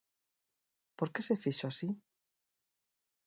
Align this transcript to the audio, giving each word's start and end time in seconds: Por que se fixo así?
Por 0.97 1.09
que 1.13 1.21
se 1.27 1.35
fixo 1.43 1.65
así? 1.67 1.87